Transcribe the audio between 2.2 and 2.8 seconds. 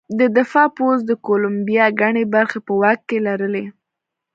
برخې په